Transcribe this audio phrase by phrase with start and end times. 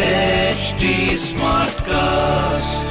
[0.00, 2.88] HT Smartcast.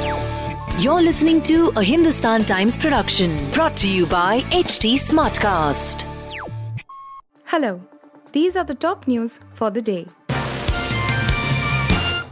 [0.80, 6.04] You're listening to a Hindustan Times production brought to you by HT Smartcast.
[7.46, 7.82] Hello,
[8.30, 10.06] these are the top news for the day.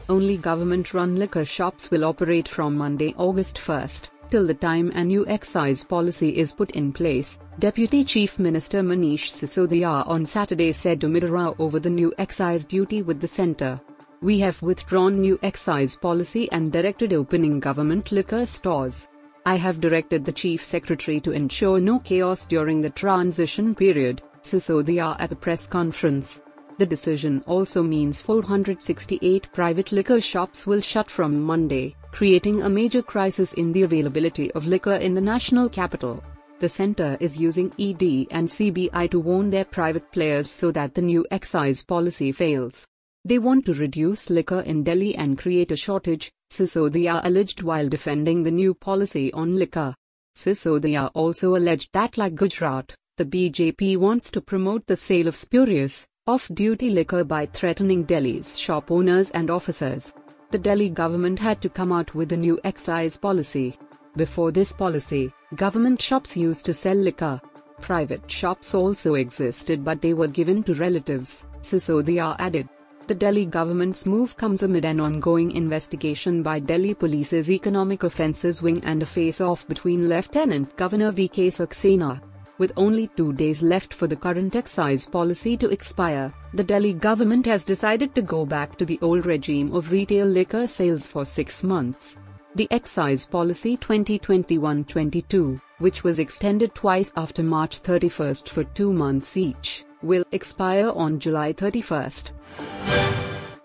[0.09, 5.03] Only government run liquor shops will operate from Monday, August 1st, till the time a
[5.03, 7.41] new excise policy is put in place.
[7.59, 13.03] Deputy Chief Minister Manish Sisodia on Saturday said to Mirror over the new excise duty
[13.03, 13.81] with the centre.
[14.21, 19.07] We have withdrawn new excise policy and directed opening government liquor stores.
[19.47, 25.15] I have directed the Chief Secretary to ensure no chaos during the transition period, Sisodia
[25.21, 26.43] at a press conference.
[26.79, 33.03] The decision also means 468 private liquor shops will shut from Monday, creating a major
[33.03, 36.25] crisis in the availability of liquor in the national capital.
[36.59, 41.03] The centre is using ED and CBI to warn their private players so that the
[41.03, 42.85] new excise policy fails.
[43.25, 48.43] They want to reduce liquor in Delhi and create a shortage, Sisodia alleged while defending
[48.43, 49.95] the new policy on liquor.
[50.37, 56.07] Sisodia also alleged that like Gujarat, the BJP wants to promote the sale of spurious,
[56.27, 60.15] off-duty liquor by threatening Delhi's shop owners and officers.
[60.51, 63.77] The Delhi government had to come out with a new excise policy.
[64.17, 67.41] Before this policy, government shops used to sell liquor.
[67.81, 72.69] Private shops also existed but they were given to relatives, Sisodia added.
[73.09, 78.83] The Delhi government's move comes amid an ongoing investigation by Delhi Police's Economic Offences Wing
[78.85, 81.49] and a face-off between Lieutenant Governor V.K.
[81.49, 82.21] Saxena.
[82.59, 87.47] With only two days left for the current excise policy to expire, the Delhi government
[87.47, 91.65] has decided to go back to the old regime of retail liquor sales for six
[91.65, 92.19] months.
[92.57, 99.87] The excise policy 2021-22, which was extended twice after March 31st for two months each,
[100.03, 102.33] will expire on July 31st.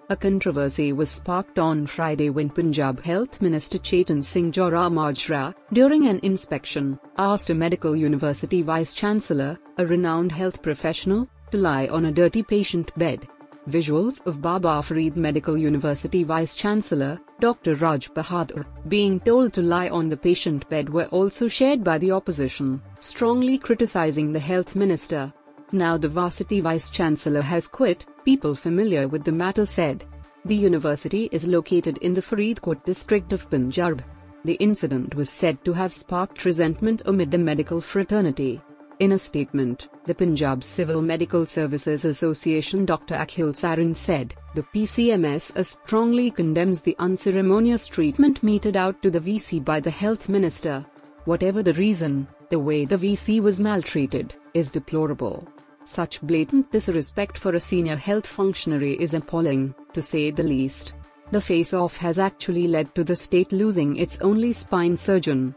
[0.09, 6.07] A controversy was sparked on Friday when Punjab Health Minister Chetan Singh Jora Majra, during
[6.07, 12.11] an inspection, asked a medical university vice-chancellor, a renowned health professional, to lie on a
[12.11, 13.27] dirty patient bed.
[13.69, 17.75] Visuals of Baba Farid Medical University Vice-Chancellor, Dr.
[17.75, 22.11] Raj Bahadur, being told to lie on the patient bed were also shared by the
[22.11, 25.31] opposition, strongly criticizing the health minister.
[25.73, 30.05] Now the varsity vice-chancellor has quit, people familiar with the matter said.
[30.45, 34.03] The university is located in the Faridkot district of Punjab.
[34.45, 38.61] The incident was said to have sparked resentment amid the medical fraternity.
[38.99, 43.15] In a statement, the Punjab Civil Medical Services Association Dr.
[43.15, 49.65] Akhil Saran said, the PCMS strongly condemns the unceremonious treatment meted out to the VC
[49.65, 50.85] by the health minister.
[51.25, 55.47] Whatever the reason, the way the VC was maltreated, is deplorable.
[55.85, 60.93] Such blatant disrespect for a senior health functionary is appalling, to say the least.
[61.31, 65.55] The face-off has actually led to the state losing its only spine surgeon.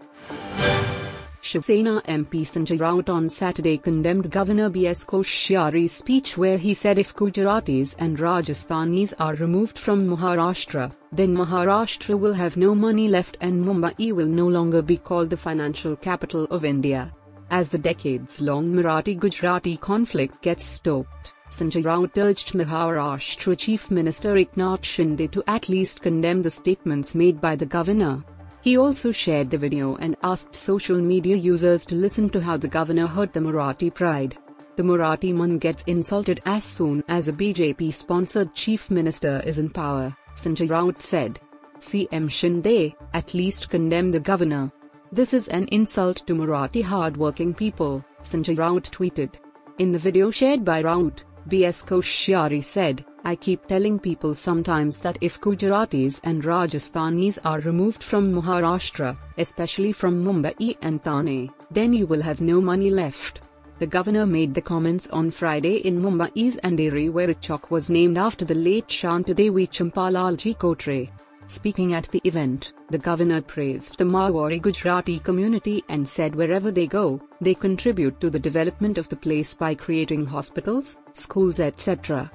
[1.47, 5.05] Shiv Sena MP Sanjay Raut on Saturday condemned Governor B.S.
[5.05, 12.19] Koshyari's speech where he said if Gujaratis and Rajasthanis are removed from Maharashtra, then Maharashtra
[12.19, 16.47] will have no money left and Mumbai will no longer be called the financial capital
[16.47, 17.15] of India.
[17.51, 25.31] As the decades-long Marathi-Gujarati conflict gets stoked, Sanjay Raut urged Maharashtra Chief Minister Eknath Shinde
[25.31, 28.25] to at least condemn the statements made by the governor.
[28.63, 32.67] He also shared the video and asked social media users to listen to how the
[32.67, 34.37] governor hurt the Marathi pride.
[34.75, 40.17] The Marathi man gets insulted as soon as a BJP-sponsored chief minister is in power,
[40.35, 41.39] Sanjay Raut said.
[41.79, 44.73] CM Shinde, at least condemn the governor.
[45.13, 49.35] This is an insult to Marathi hard-working people, Sanjay Raut tweeted.
[49.79, 51.83] In the video shared by Raut, B.S.
[51.83, 58.35] Koshyari said, I keep telling people sometimes that if Gujaratis and Rajasthanis are removed from
[58.35, 63.43] Maharashtra, especially from Mumbai and Thane, then you will have no money left.
[63.79, 68.19] The governor made the comments on Friday in Mumbai's Andheri where a chowk was named
[68.19, 71.11] after the late Shantadevi Champalalji Kotre.
[71.49, 76.87] Speaking at the event, the governor praised the Marwari Gujarati community and said wherever they
[76.87, 82.31] go, they contribute to the development of the place by creating hospitals, schools etc.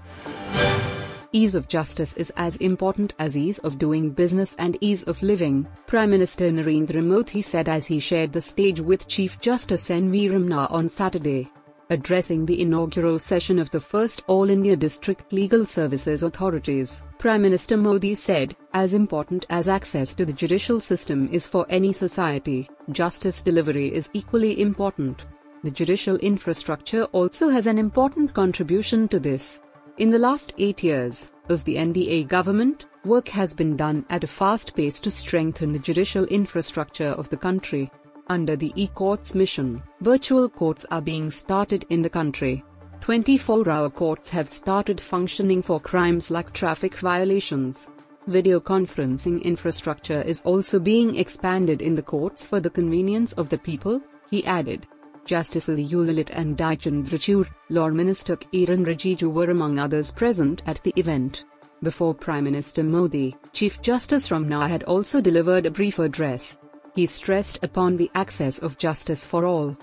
[1.34, 5.66] Ease of justice is as important as ease of doing business and ease of living,
[5.88, 10.28] Prime Minister Narendra Modi said as he shared the stage with Chief Justice N.V.
[10.28, 11.50] Ramana on Saturday.
[11.91, 17.75] Addressing the inaugural session of the first All India District Legal Services Authorities, Prime Minister
[17.75, 23.41] Modi said, as important as access to the judicial system is for any society, justice
[23.41, 25.25] delivery is equally important.
[25.65, 29.59] The judicial infrastructure also has an important contribution to this.
[29.97, 34.27] In the last eight years of the NDA government, Work has been done at a
[34.27, 37.91] fast pace to strengthen the judicial infrastructure of the country.
[38.31, 42.63] Under the e-courts mission, virtual courts are being started in the country.
[43.01, 47.89] 24-hour courts have started functioning for crimes like traffic violations.
[48.28, 53.57] Video conferencing infrastructure is also being expanded in the courts for the convenience of the
[53.57, 54.88] people, he added.
[55.25, 56.77] Justice Ali Lalit and D.Y.
[56.77, 61.44] Chandrachud, Law Minister Kiren Rijiju were among others present at the event.
[61.84, 66.57] Before Prime Minister Modi, Chief Justice Ramana had also delivered a brief address.
[66.93, 69.77] He stressed upon the access of justice for all.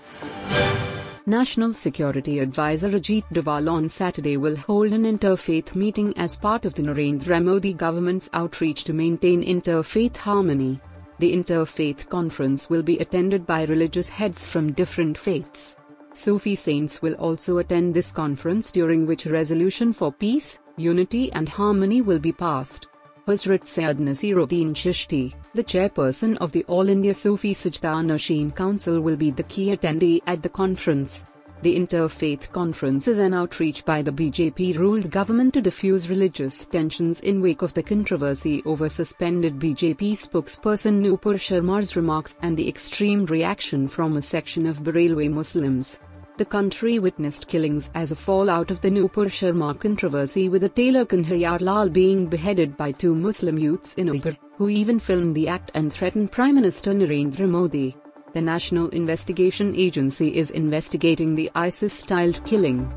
[1.25, 6.73] National Security Advisor Ajit Doval on Saturday will hold an interfaith meeting as part of
[6.73, 10.79] the Narendra Modi government's outreach to maintain interfaith harmony.
[11.19, 15.77] The interfaith conference will be attended by religious heads from different faiths.
[16.13, 21.47] Sufi saints will also attend this conference during which a resolution for peace, unity and
[21.47, 22.87] harmony will be passed.
[23.29, 29.29] Hazrat Syed Nasiruddin Chishti, the chairperson of the All India Sufi Sajjadanashin Council will be
[29.29, 31.25] the key attendee at the conference.
[31.61, 37.39] The Interfaith Conference is an outreach by the BJP-ruled government to diffuse religious tensions in
[37.39, 43.87] wake of the controversy over suspended BJP spokesperson Nupur Sharma's remarks and the extreme reaction
[43.87, 45.99] from a section of Barelwi Muslims.
[46.39, 51.03] The country witnessed killings as a fallout of the Nupur Sharma controversy with the tailor
[51.03, 55.69] Kanhaiya Lal being beheaded by two Muslim youths in Udaipur, who even filmed the act
[55.73, 57.93] and threatened Prime Minister Narendra Modi.
[58.31, 62.89] The National Investigation Agency is investigating the ISIS-styled killing.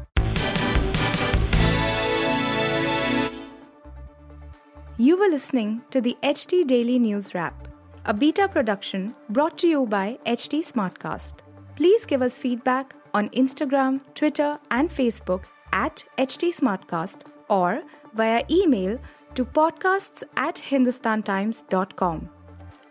[4.99, 7.67] You were listening to the HT Daily News Wrap,
[8.05, 11.39] a beta production brought to you by HT Smartcast.
[11.75, 17.83] Please give us feedback on Instagram, Twitter, and Facebook at HT Smartcast or
[18.15, 18.99] via email
[19.35, 22.29] to podcasts at hindustantimes.com.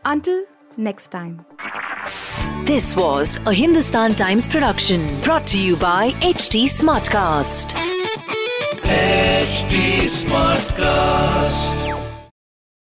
[0.05, 0.45] Until
[0.77, 1.45] next time.
[2.65, 7.73] This was a Hindustan Times production brought to you by HT Smartcast.
[8.83, 11.80] HT Smartcast.